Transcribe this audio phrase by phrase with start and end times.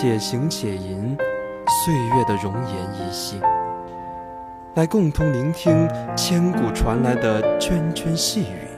[0.00, 1.16] 且行且吟，
[1.66, 3.40] 岁月的容颜依稀，
[4.74, 8.68] 来共同聆听千古传来的涓涓细语，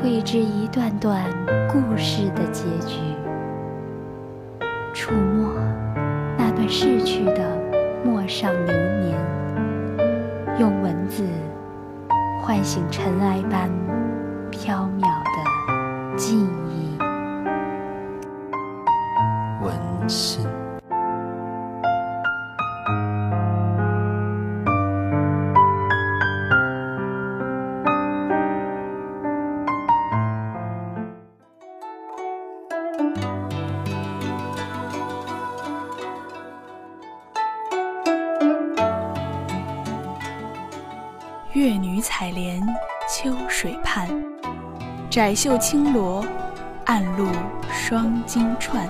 [0.00, 1.24] 绘制一段段
[1.68, 3.00] 故事的结局，
[4.94, 5.52] 触摸
[6.38, 7.58] 那段逝去的
[8.04, 9.18] 陌上流年，
[10.60, 11.26] 用文字
[12.40, 13.68] 唤醒尘埃般
[14.52, 16.63] 飘渺的记忆。
[41.64, 42.62] 月女采莲
[43.08, 44.06] 秋水畔，
[45.08, 46.22] 窄袖轻罗，
[46.84, 47.26] 暗露
[47.72, 48.86] 双金串。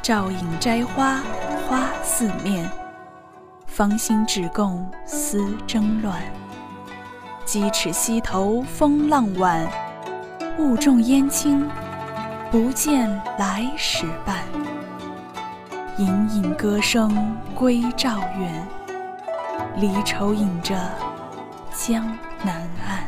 [0.00, 1.20] 照影摘花
[1.68, 2.66] 花四面，
[3.66, 6.22] 芳心只共丝争乱。
[7.44, 9.68] 鸡翅溪头风浪晚，
[10.56, 11.68] 雾重烟轻，
[12.50, 14.38] 不见来时伴。
[15.98, 18.66] 隐隐歌声归赵远，
[19.76, 20.74] 离愁引着
[21.78, 22.06] 江
[22.42, 23.04] 南岸。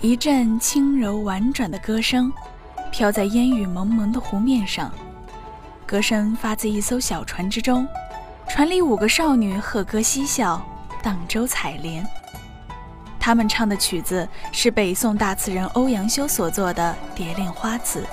[0.00, 2.32] 一阵轻柔婉转的歌声，
[2.90, 4.92] 飘在烟雨蒙蒙的湖面上。
[5.86, 7.86] 歌声发自一艘小船之中，
[8.48, 10.60] 船里五个少女和歌嬉笑，
[11.02, 12.04] 荡舟采莲。
[13.20, 18.04] 他们唱的曲子是北宋大词人欧阳修所作的《蝶恋花》词，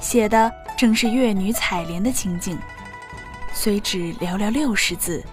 [0.00, 2.58] 写的正是越女采莲的情景。
[3.52, 5.24] 虽只寥寥六十字，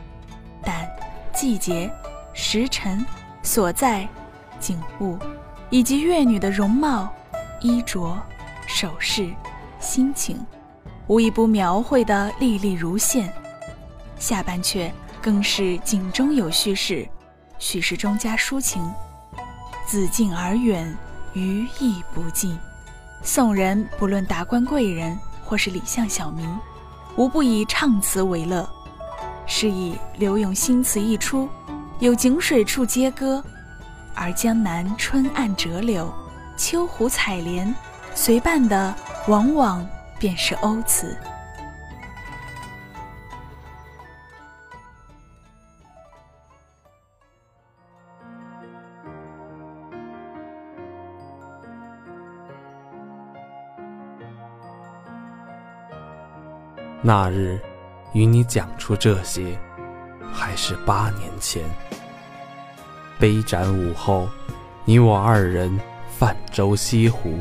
[0.63, 0.87] 但
[1.33, 1.91] 季节、
[2.33, 3.05] 时辰、
[3.41, 4.07] 所在、
[4.59, 5.17] 景物。
[5.69, 7.13] 以及乐女的容貌、
[7.59, 8.17] 衣着、
[8.65, 9.29] 首饰、
[9.81, 10.39] 心情，
[11.07, 13.33] 无一不描绘得历历如现。
[14.17, 14.89] 下半阙
[15.21, 17.05] 更是景中有叙事，
[17.59, 18.81] 叙事中加抒情，
[19.85, 20.97] 自近而远，
[21.33, 22.57] 余意不尽。
[23.21, 26.47] 宋人不论达官贵人或是里巷小民，
[27.17, 28.67] 无不以唱词为乐。
[29.45, 31.49] 是以柳永新词一出，
[31.99, 33.43] 有井水处皆歌。
[34.13, 36.13] 而江南春岸折柳，
[36.57, 37.73] 秋湖采莲，
[38.15, 38.93] 随伴的
[39.27, 41.17] 往往便是欧词。
[57.01, 57.59] 那日，
[58.13, 59.57] 与你讲出这些，
[60.33, 61.63] 还是八年前。
[63.19, 64.27] 杯盏午后，
[64.83, 67.39] 你我二人泛舟西湖，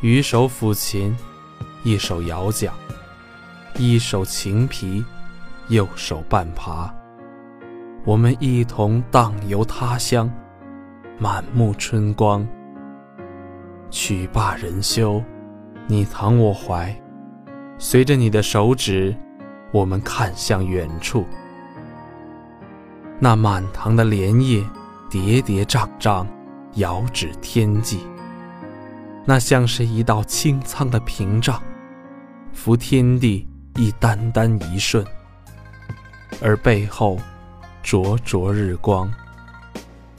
[0.00, 1.16] 鱼手抚琴，
[1.82, 2.72] 一手摇桨，
[3.76, 5.02] 一手擎皮，
[5.68, 6.94] 右手半爬。
[8.04, 10.30] 我们一同荡游他乡，
[11.18, 12.46] 满目春光。
[13.90, 15.22] 曲罢人休，
[15.86, 16.94] 你躺我怀，
[17.84, 19.12] 随着你的手指，
[19.72, 21.26] 我们看向远处。
[23.18, 24.64] 那满塘的莲叶，
[25.10, 26.24] 叠叠嶂嶂，
[26.74, 28.06] 遥指天际。
[29.24, 31.60] 那像是一道清苍的屏障，
[32.52, 35.04] 扶天地一单单一瞬。
[36.40, 37.18] 而背后，
[37.82, 39.12] 灼灼日光，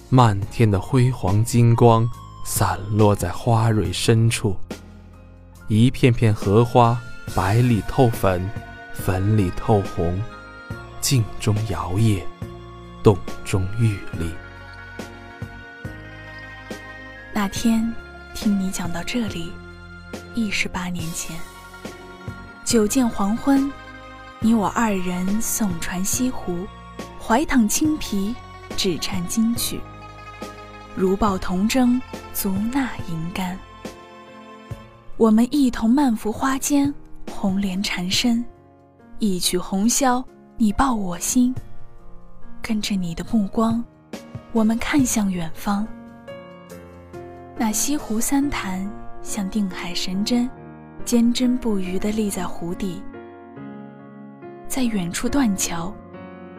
[0.10, 2.06] 漫天的辉煌金光，
[2.44, 4.54] 散落在花蕊深处。
[5.70, 7.02] 一片片荷花，
[7.36, 8.50] 白里透粉，
[8.94, 10.22] 粉里透红，
[11.02, 12.22] 镜中摇曳。
[13.04, 14.32] 洞中玉立。
[17.34, 17.94] 那天
[18.34, 19.52] 听你讲到这里，
[20.36, 21.36] 亦是八年前。
[22.64, 23.70] 酒见黄昏，
[24.40, 26.66] 你我二人送船西湖，
[27.20, 28.34] 怀躺青皮，
[28.78, 29.82] 只缠金曲，
[30.96, 32.00] 如抱铜筝，
[32.34, 33.60] 足纳银竿。
[35.18, 36.94] 我们一同漫拂花间，
[37.44, 38.42] 红莲缠身，
[39.20, 40.24] 一曲红绡，
[40.56, 41.54] 你抱我心。
[42.62, 43.84] 跟着你的目光，
[44.54, 45.86] 我们看向远方，
[47.58, 48.90] 那西湖三潭
[49.22, 50.50] 像定海神针，
[51.04, 53.04] 坚贞不渝地立在湖底。
[54.66, 55.94] 在远处断桥，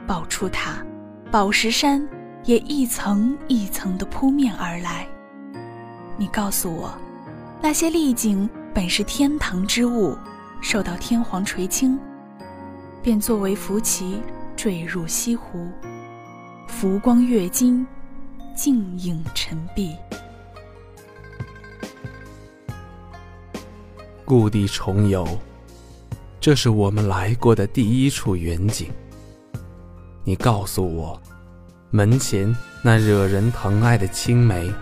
[0.07, 0.85] 宝柱塔、
[1.31, 2.07] 宝石山
[2.45, 5.09] 也一层一层地扑面而来。
[6.19, 6.93] 你告诉我，
[7.63, 10.15] 那些丽景本是天堂之物，
[10.65, 11.99] 受到天皇垂青，
[13.03, 14.23] 便作为浮旗
[14.57, 15.69] 坠入西湖，
[16.67, 17.87] 浮光跃金，
[18.57, 19.95] 静影沉璧。
[24.25, 25.29] 故地重游，
[26.41, 28.91] 这是我们来过的第一处远景。
[30.25, 31.21] 你告诉我，
[31.91, 34.73] 门前那惹人疼爱的青梅，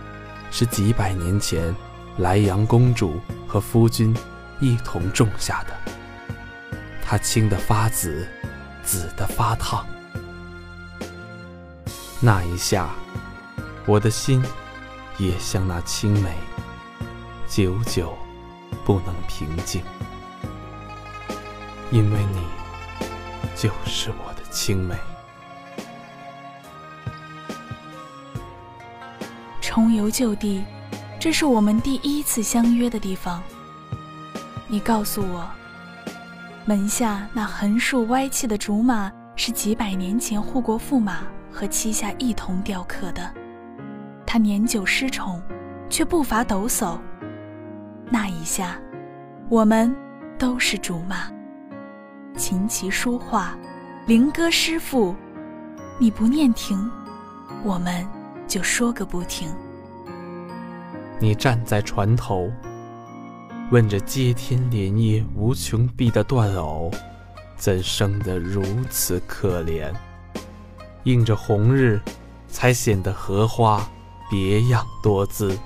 [0.52, 1.74] 是几百年前
[2.18, 3.14] 莱阳公主
[3.48, 4.14] 和夫君
[4.62, 5.76] 一同种下的。
[7.04, 8.26] 它青的发紫，
[8.82, 9.84] 紫的发烫。
[12.20, 12.88] 那一下，
[13.84, 14.42] 我的心
[15.18, 16.34] 也像那青梅，
[17.46, 18.16] 久久。
[18.84, 19.80] 不能平静，
[21.92, 22.44] 因为你
[23.54, 24.96] 就是我的青梅。
[29.60, 30.64] 重游旧地，
[31.20, 33.40] 这是我们第一次相约的地方。
[34.72, 35.46] 你告诉我，
[36.64, 43.30] 门下那横竖歪气的竹马是几百年前护国驸马和妻下一同雕刻的。
[44.26, 45.42] 他年久失宠，
[45.90, 46.98] 却不乏抖擞。
[48.08, 48.80] 那一下，
[49.50, 49.94] 我们
[50.38, 51.30] 都是竹马。
[52.38, 53.54] 琴棋书画，
[54.06, 55.14] 灵歌诗赋，
[55.98, 56.90] 你不念停，
[57.62, 58.08] 我们
[58.48, 59.54] 就说个不停。
[61.20, 62.50] 你站在船头，
[63.72, 66.90] 问着接天莲叶无穷碧的断藕，
[67.56, 69.90] 怎生得如此可怜？
[71.04, 71.98] 映着红日，
[72.46, 73.82] 才显得荷花
[74.30, 75.58] 别样多姿。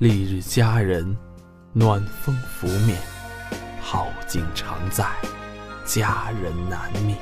[0.00, 1.16] 丽日佳人，
[1.72, 3.00] 暖风拂面，
[3.80, 5.06] 好景常在，
[5.86, 7.16] 佳人难觅。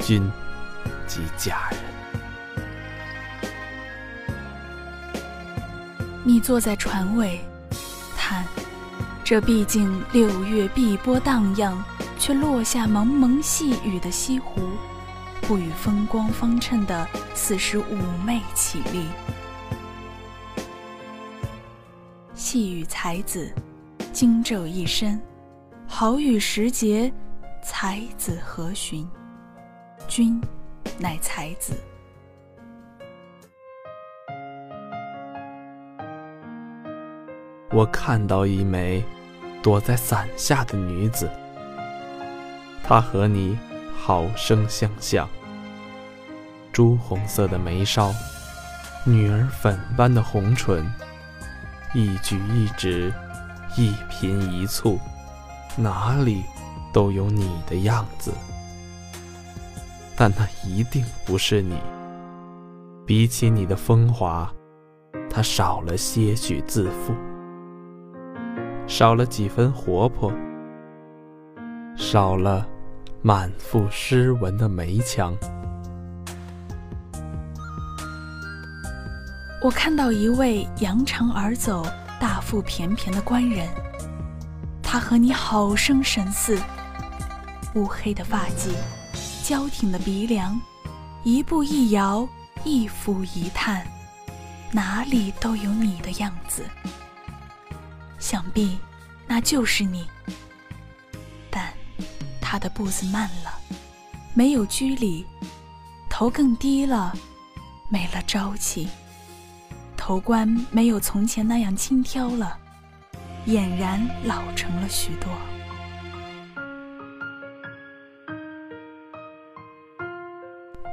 [0.00, 0.28] 君
[1.06, 1.78] 即佳人。
[6.24, 7.38] 你坐在船尾，
[8.26, 8.42] 叹：
[9.22, 11.84] 这毕竟六月碧波荡漾，
[12.18, 14.62] 却落下蒙蒙细雨的西湖，
[15.42, 19.04] 不与风光方衬的四时妩媚绮丽。
[22.34, 23.52] 细雨才子，
[24.10, 25.18] 惊骤一身；
[25.86, 27.12] 好雨时节，
[27.62, 29.06] 才子何寻？
[30.08, 30.40] 君
[30.98, 31.74] 乃才子。
[37.74, 39.02] 我看到一枚
[39.60, 41.28] 躲在伞下的女子，
[42.84, 43.58] 她和你
[44.00, 45.28] 好生相像。
[46.72, 48.14] 朱红色的眉梢，
[49.04, 50.88] 女儿粉般的红唇。
[51.92, 53.12] 一举一指，
[53.76, 54.96] 一颦一蹙，
[55.76, 56.44] 哪里
[56.92, 58.32] 都有你的样子。
[60.14, 61.76] 但那一定不是你。
[63.04, 64.48] 比起你的风华，
[65.28, 67.12] 她少了些许自负，
[68.96, 70.32] 少了几分活泼，
[71.96, 72.64] 少了
[73.22, 75.36] 满腹诗文的眉腔。
[79.60, 81.84] 我看到一位扬长而走、
[82.20, 83.68] 大腹便便的官人，
[84.80, 86.56] 他和你好生神似。
[87.74, 88.70] 乌黑的发髻，
[89.42, 90.56] 娇挺的鼻梁，
[91.24, 92.28] 一步一摇，
[92.62, 93.84] 一俯一叹，
[94.70, 96.62] 哪里都有你的样子。
[98.24, 98.78] 想必
[99.26, 100.08] 那就是你，
[101.50, 101.74] 但
[102.40, 103.52] 他的步子慢了，
[104.32, 105.26] 没有拘礼，
[106.08, 107.12] 头更低了，
[107.90, 108.88] 没了朝气。
[109.94, 112.56] 头冠没有从前那样轻佻了，
[113.46, 115.30] 俨然老成了许多。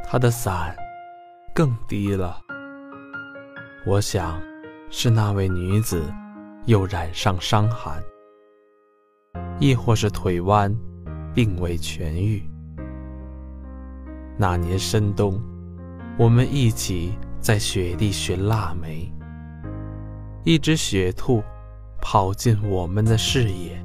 [0.06, 0.76] 他的伞
[1.56, 2.42] 更低了，
[3.86, 4.38] 我想
[4.90, 6.14] 是那位女子
[6.66, 8.04] 又染上伤寒，
[9.60, 10.76] 亦或是腿弯，
[11.34, 12.44] 并未痊愈。
[14.38, 15.42] 那年深冬，
[16.18, 17.14] 我们一起。
[17.42, 19.12] 在雪地寻腊梅，
[20.44, 21.42] 一只雪兔
[22.00, 23.84] 跑进我们的视野，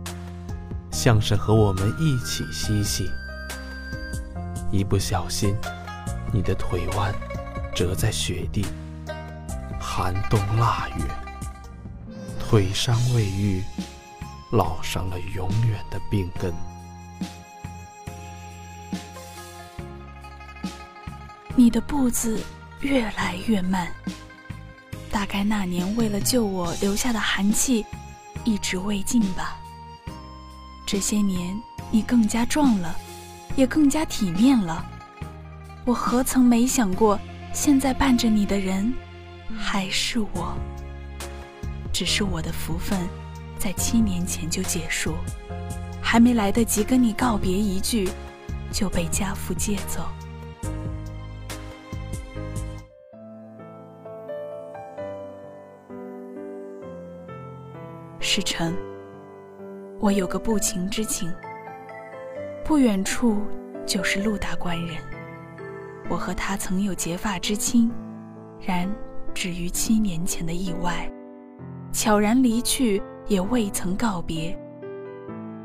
[0.90, 3.08] 像是和我们一起嬉戏。
[4.70, 5.56] 一不小心，
[6.34, 7.14] 你的腿弯
[7.74, 8.62] 折在雪地，
[9.80, 11.04] 寒冬腊月，
[12.48, 13.62] 腿伤未愈，
[14.52, 16.54] 烙上了永远的病根。
[21.56, 22.40] 你的步子。
[22.82, 23.90] 越来越慢，
[25.10, 27.84] 大概那年为了救我留下的寒气，
[28.44, 29.56] 一直未尽吧。
[30.86, 31.58] 这些年，
[31.90, 32.94] 你更加壮了，
[33.56, 34.84] 也更加体面了。
[35.86, 37.18] 我何曾没想过，
[37.54, 38.92] 现在伴着你的人，
[39.58, 40.54] 还是我。
[41.98, 43.08] 只是我的福分，
[43.56, 45.14] 在七年前就结束，
[46.02, 48.10] 还没来得及跟你告别一句，
[48.70, 50.02] 就被家父接走。
[58.20, 58.76] 世成，
[59.98, 61.32] 我有个不情之请。
[62.62, 63.40] 不远处
[63.86, 64.98] 就是陆大官人，
[66.10, 67.90] 我和他曾有结发之亲，
[68.60, 68.86] 然
[69.32, 71.10] 止于七年前的意外，
[71.96, 74.54] 悄然离去，也未曾告别。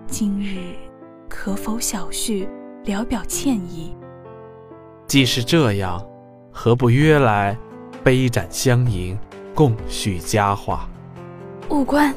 [0.07, 0.61] 今日
[1.27, 2.47] 可否小叙，
[2.85, 3.93] 聊表歉意？
[5.07, 6.01] 既是这样，
[6.49, 7.57] 何不约来，
[8.01, 9.19] 杯盏相迎，
[9.53, 10.89] 共叙佳话？
[11.69, 12.15] 务官。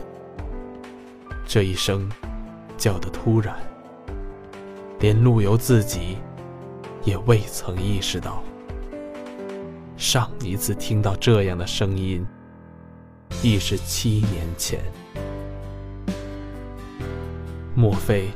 [1.45, 2.09] 这一声
[2.77, 3.57] 叫得突然，
[5.01, 6.19] 连陆游自己
[7.03, 8.45] 也未曾意识到。
[9.97, 12.25] 上一次听到这样的声音，
[13.45, 14.81] 已是七年前。
[17.75, 18.31] 莫非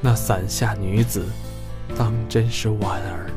[0.00, 1.26] 那伞下女子
[1.98, 3.30] 当真是婉儿？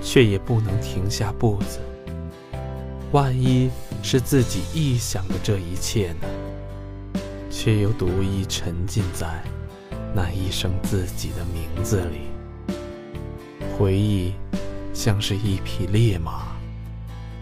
[0.00, 1.80] 却也不能停下步子。
[3.10, 3.68] 万一
[4.00, 6.28] 是自己臆想的这一切呢？
[7.50, 9.42] 却又独一沉浸在
[10.14, 12.28] 那一声自己的名字里，
[13.76, 14.34] 回忆
[14.92, 16.56] 像是一匹烈马，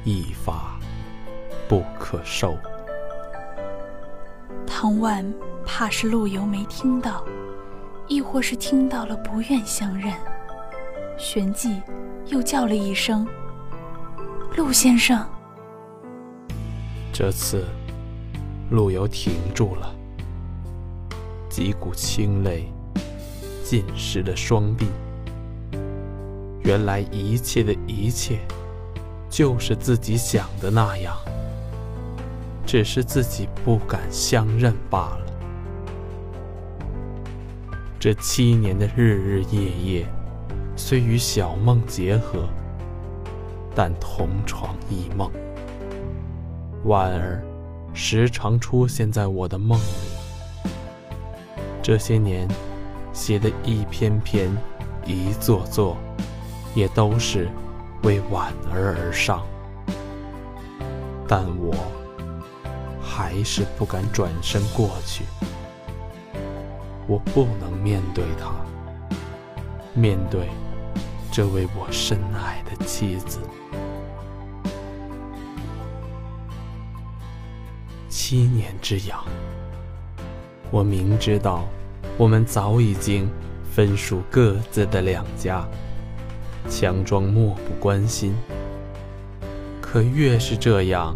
[0.05, 0.72] 一发
[1.73, 2.55] 不可收。
[4.67, 5.25] 唐万
[5.65, 7.25] 怕是陆游没听到，
[8.07, 10.13] 亦或是听到了不愿相认，
[11.17, 11.81] 旋即
[12.27, 13.27] 又叫了一声
[14.55, 15.27] ：“陆先生。”
[17.11, 17.65] 这次
[18.71, 19.95] 陆游停住了。
[21.49, 22.71] 几股清泪
[23.65, 24.89] 浸湿了双臂。
[26.65, 28.41] 原来一切的一切，
[29.31, 31.17] 就是自己想的那样，
[32.73, 35.27] 只是自己不敢相认罢了。
[38.01, 40.07] 这七年的日日夜夜，
[40.75, 42.49] 虽与小梦结合，
[43.75, 45.31] 但同床异梦。
[46.85, 47.45] 婉儿
[47.93, 50.65] 时常出现在我的梦里。
[51.83, 52.49] 这些年
[53.13, 54.51] 写的一篇篇、
[55.05, 55.95] 一座座，
[56.75, 57.51] 也都是
[58.05, 59.43] 为婉儿而上，
[61.29, 61.75] 但我
[63.15, 65.25] 还是不敢转身过去。
[67.07, 68.51] 我不能面对她，
[69.93, 70.49] 面对
[71.31, 73.39] 这位我深爱的妻子。
[78.09, 79.23] 七年之痒。
[80.71, 81.69] 我明知道，
[82.17, 83.29] 我们早已经
[83.71, 85.69] 分属各自的两家，
[86.67, 88.35] 强装漠不关心。
[89.83, 91.15] 可越是这样，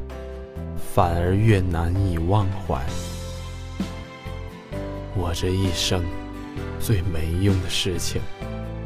[0.96, 2.82] 反而越难以忘怀。
[5.14, 6.02] 我这一生
[6.80, 8.22] 最没用的事情，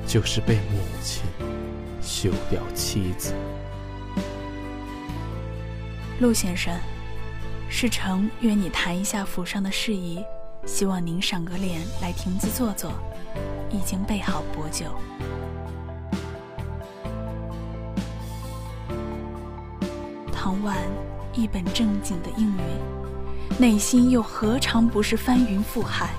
[0.09, 1.23] 就是被母亲
[2.02, 3.33] 休掉妻子。
[6.19, 6.76] 陆先生，
[7.69, 10.21] 事成约你谈一下府上的事宜。
[10.67, 12.93] 希望您赏个脸来亭子坐坐，
[13.71, 14.87] 已经备好薄酒。
[20.33, 20.76] 唐婉
[21.41, 22.65] 一本正经的应允，
[23.59, 26.11] 内心又何尝不是翻云覆海？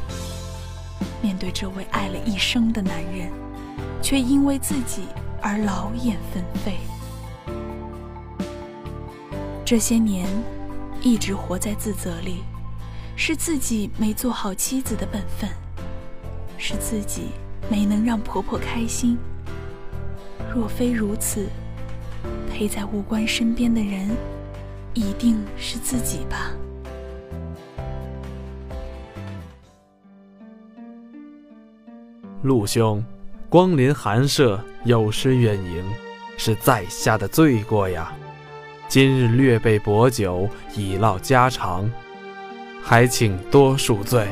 [1.22, 3.32] 面对这位爱了一生的男人，
[4.01, 5.04] 却因为自己
[5.40, 6.80] 而劳燕分飞。
[9.63, 10.28] 这些年，
[11.01, 12.44] 一直活在自责里。
[13.16, 15.48] 是自己没做好妻子的本分，
[16.58, 17.25] 是自己
[17.70, 19.16] 没能让婆婆开心。
[20.51, 21.48] 若非如此，
[22.50, 24.10] 陪在无关身边的人，
[24.93, 26.51] 一定是自己吧。
[32.41, 33.03] 陆兄，
[33.48, 35.86] 光临寒舍，有失远迎，
[36.38, 38.13] 是在下的罪过呀。
[38.88, 41.89] 今日略备薄酒，以唠家常。
[42.83, 44.27] 还请多恕罪。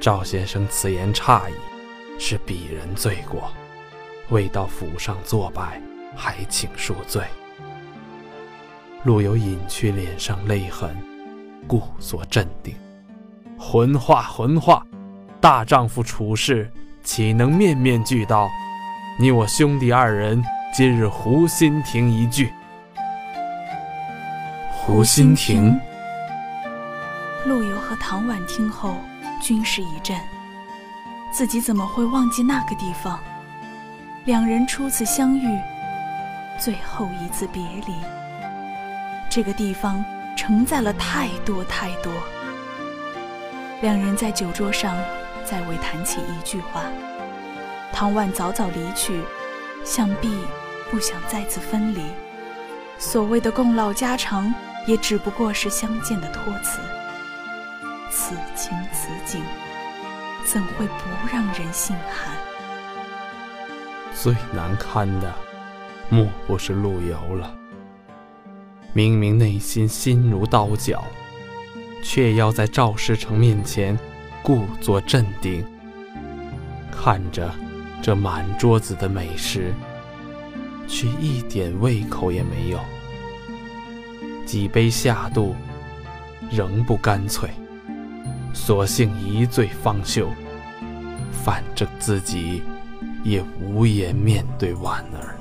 [0.00, 1.52] 赵先生此言差矣，
[2.18, 3.52] 是鄙人罪过，
[4.30, 5.80] 未到府上作拜，
[6.16, 7.22] 还请恕罪。
[9.06, 10.90] 陆游隐去脸上泪痕，
[11.68, 12.74] 故作镇定。
[13.56, 14.84] 浑话浑话，
[15.40, 16.68] 大丈夫处事
[17.04, 18.48] 岂能面面俱到？
[19.16, 20.42] 你我兄弟二人，
[20.74, 22.52] 今日湖心亭一聚。
[24.72, 25.78] 湖心亭。
[27.44, 28.96] 陆游和唐婉听后，
[29.40, 30.18] 均是一震。
[31.30, 33.20] 自己怎么会忘记那个地方？
[34.24, 35.56] 两人初次相遇，
[36.58, 37.94] 最后一次别离。
[39.36, 40.02] 这个地方
[40.34, 42.10] 承载了太多太多。
[43.82, 44.96] 两人在酒桌上
[45.44, 46.84] 再未谈起一句话。
[47.92, 49.20] 唐婉早早离去，
[49.84, 50.34] 想必
[50.90, 52.00] 不想再次分离。
[52.96, 54.50] 所谓的共老家常，
[54.86, 56.80] 也只不过是相见的托词。
[58.10, 59.42] 此情此景，
[60.46, 62.34] 怎会不让人心寒？
[64.14, 65.30] 最难堪的，
[66.08, 67.54] 莫不是陆游了。
[68.96, 71.04] 明明内心心如刀绞，
[72.02, 73.94] 却要在赵世成面前
[74.42, 75.62] 故作镇定，
[76.90, 77.54] 看着
[78.00, 79.74] 这满桌子的美食，
[80.88, 82.80] 却一点胃口也没有。
[84.46, 85.54] 几杯下肚，
[86.50, 87.50] 仍不干脆。
[88.54, 90.30] 索性一醉方休，
[91.44, 92.62] 反正自己
[93.22, 95.35] 也无颜面对婉儿。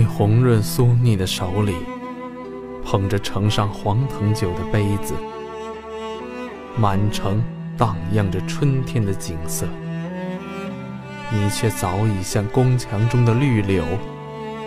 [0.00, 1.74] 你红润酥腻的手里，
[2.82, 5.12] 捧着盛上黄藤酒的杯子，
[6.74, 7.44] 满城
[7.76, 9.66] 荡漾着春天的景色，
[11.30, 13.84] 你却早已像宫墙中的绿柳。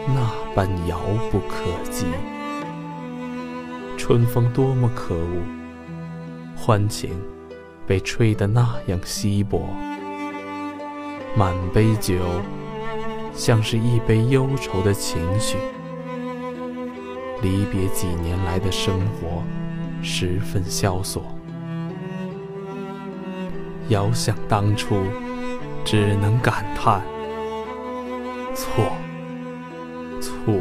[0.05, 0.99] 那般遥
[1.31, 2.05] 不可及，
[3.97, 5.41] 春风多么可恶，
[6.55, 7.09] 欢情
[7.87, 9.67] 被吹得那样稀薄，
[11.35, 12.13] 满杯酒
[13.35, 15.57] 像是一杯忧愁的情绪。
[17.41, 19.43] 离别几年来的生活，
[20.01, 21.23] 十分萧索。
[23.89, 24.95] 遥想当初，
[25.84, 27.01] 只能感叹
[28.55, 28.86] 错。
[30.21, 30.53] 错，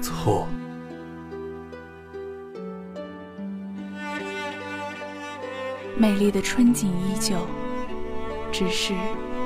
[0.00, 0.46] 错。
[5.96, 7.36] 美丽的春景依旧，
[8.52, 8.94] 只是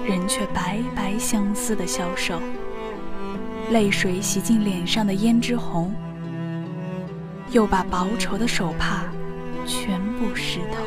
[0.09, 2.41] 人却白白相思的消瘦。
[3.71, 5.95] 泪水洗尽脸上的胭脂红，
[7.51, 9.05] 又把薄绸的手帕
[9.67, 10.83] 全部湿透。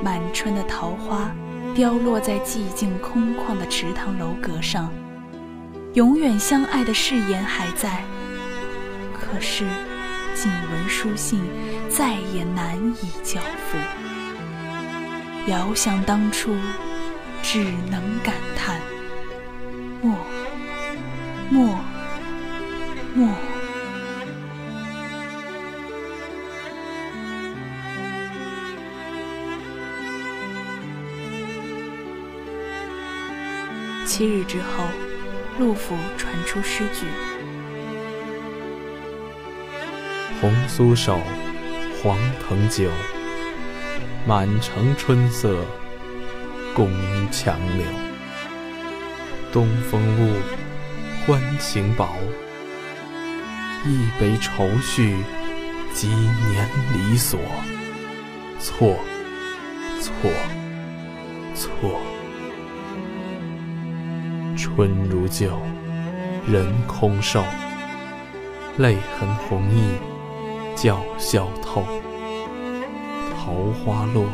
[0.00, 1.34] 满春的桃花
[1.74, 4.88] 凋落在寂静空旷的池塘楼阁上。
[5.94, 8.04] 永远相爱的誓言还在，
[9.12, 9.64] 可是
[10.34, 11.40] 几文书信
[11.88, 13.78] 再也难以交付。
[15.50, 16.54] 遥想当初，
[17.48, 18.80] 只能感叹：
[20.02, 20.16] 莫，
[21.48, 21.78] 莫，
[23.14, 23.28] 莫。
[34.04, 34.84] 七日之后。
[35.58, 37.06] 陆府传出诗句
[40.38, 41.18] ：“红酥手，
[42.02, 42.90] 黄藤酒，
[44.26, 45.64] 满城春色
[46.76, 46.90] 共
[47.30, 47.86] 强柳。
[49.50, 50.34] 东风误，
[51.24, 52.06] 欢情薄，
[53.86, 55.16] 一杯愁绪，
[55.94, 57.40] 几年离索。
[58.60, 58.94] 错，
[60.02, 60.30] 错，
[61.54, 61.98] 错。”
[64.54, 65.58] 春如旧，
[66.46, 67.42] 人空瘦，
[68.76, 71.86] 泪痕红浥叫笑透。
[73.34, 74.26] 桃花落，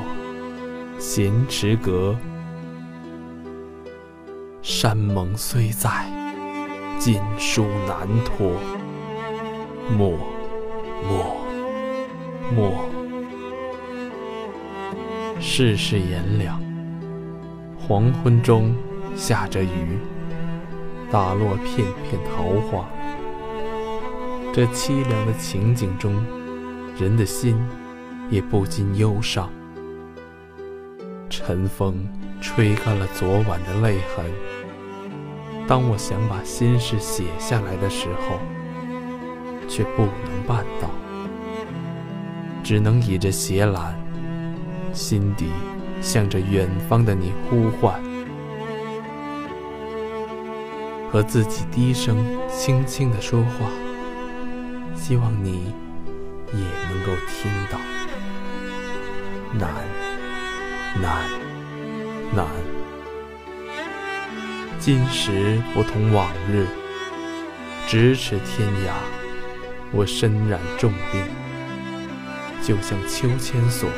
[0.98, 2.16] 闲池阁，
[4.62, 6.06] 山盟虽在，
[6.96, 8.52] 锦书难托。
[9.98, 10.16] 莫，
[11.02, 11.36] 莫，
[12.54, 12.88] 莫。
[15.40, 16.62] 世事炎凉，
[17.76, 18.72] 黄昏中
[19.16, 19.98] 下着雨。
[21.10, 22.88] 打落片片桃花，
[24.52, 26.14] 这凄凉的情景中，
[26.96, 27.58] 人的心
[28.30, 29.50] 也不禁忧伤。
[31.28, 32.08] 晨风
[32.40, 34.51] 吹干了昨晚的泪痕。
[35.72, 38.38] 当我想把心事写下来的时候，
[39.66, 40.90] 却不能办到，
[42.62, 43.98] 只能倚着斜栏，
[44.92, 45.46] 心底
[46.02, 47.98] 向着远方的你呼唤。
[51.10, 52.18] 和自己低声
[52.50, 53.70] 轻轻的说话，
[54.94, 55.72] 希望你
[56.52, 57.78] 也能够听到。
[59.54, 59.70] 难，
[61.00, 61.22] 难，
[62.34, 62.81] 难。
[64.84, 66.66] 今时不同往日，
[67.86, 68.90] 咫尺天涯，
[69.92, 71.24] 我身染重病，
[72.60, 73.88] 就像秋千索，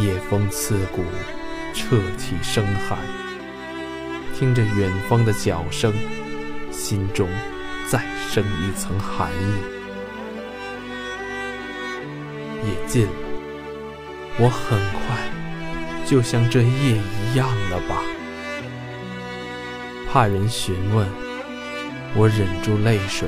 [0.00, 1.04] 夜风刺骨，
[1.74, 2.98] 彻体生寒。
[4.34, 5.92] 听着远方的脚声，
[6.70, 7.28] 心中
[7.90, 9.54] 再生一层寒意。
[12.66, 13.12] 夜近了，
[14.38, 15.18] 我很快
[16.06, 18.02] 就像这夜一样了吧？
[20.12, 21.08] 怕人询问，
[22.14, 23.26] 我忍住泪水，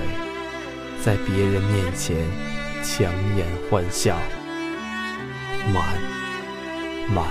[1.03, 2.15] 在别人面前
[2.83, 4.15] 强颜欢笑，
[5.73, 5.83] 满
[7.09, 7.27] 满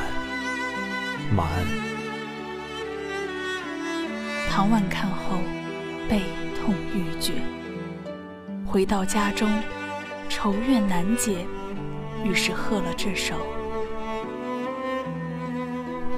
[1.35, 1.47] 满。
[4.49, 5.37] 唐婉看后，
[6.09, 6.23] 悲
[6.59, 7.33] 痛欲绝。
[8.65, 9.47] 回到家中，
[10.29, 11.45] 愁怨难解，
[12.23, 13.35] 于是喝了这首：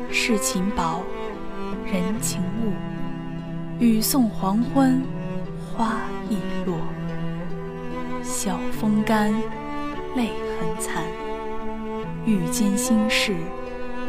[0.09, 1.03] 世情薄，
[1.85, 2.71] 人情误。
[3.77, 5.03] 雨送黄昏，
[5.75, 5.97] 花
[6.29, 6.77] 易落。
[8.23, 9.33] 晓风干，
[10.15, 11.03] 泪痕残。
[12.25, 13.35] 欲笺心事，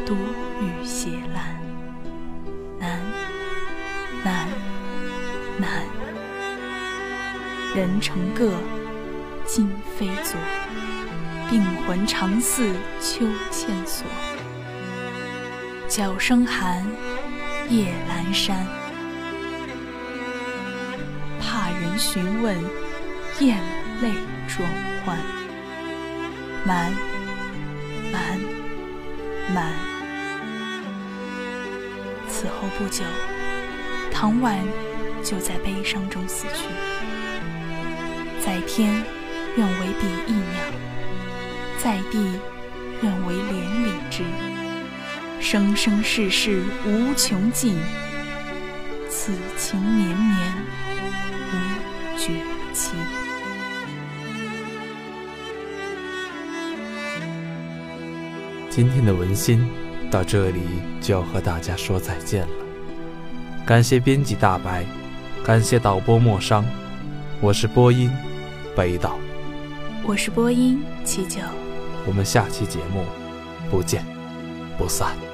[0.05, 1.41] 独语斜阑。
[2.79, 3.01] 难，
[4.23, 4.47] 难，
[5.59, 5.83] 难。
[7.75, 8.53] 人成各，
[9.45, 10.39] 今非昨。
[11.49, 14.07] 病魂常似秋千索。
[15.89, 16.85] 角声寒，
[17.69, 18.65] 夜阑珊。
[21.97, 22.55] 询问，
[23.39, 23.57] 咽
[24.01, 24.11] 泪
[24.47, 24.67] 装
[25.03, 25.17] 欢，
[26.65, 26.91] 满，
[28.11, 28.39] 满，
[29.53, 29.73] 满。
[32.29, 33.03] 此后不久，
[34.11, 34.57] 唐婉
[35.23, 36.65] 就在悲伤中死去。
[38.39, 39.03] 在天，
[39.55, 40.61] 愿为彼一鸟；
[41.79, 42.39] 在地，
[43.01, 44.23] 愿为连理枝。
[45.39, 47.77] 生生世世无穷尽，
[49.09, 50.53] 此情绵绵
[51.53, 51.76] 无。
[52.17, 52.33] 绝
[52.73, 52.91] 期。
[58.69, 59.67] 今天的文心
[60.11, 60.61] 到这里
[61.01, 62.49] 就要和大家说再见了。
[63.65, 64.85] 感谢编辑大白，
[65.43, 66.65] 感谢导播莫商，
[67.41, 68.09] 我是播音
[68.75, 69.17] 北岛，
[70.03, 71.41] 我是播音七九，
[72.05, 73.03] 我们下期节目
[73.69, 74.05] 不见
[74.77, 75.26] 不散。